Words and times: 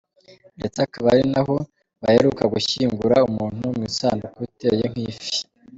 Ndetse 0.57 0.77
akaba 0.85 1.07
ari 1.13 1.25
naho 1.31 1.55
baheruka 2.01 2.43
gushyingura 2.53 3.15
umuntu 3.29 3.63
mu 3.75 3.83
isanduku 3.89 4.39
iteye 4.49 4.85
nk’ifi. 4.91 5.33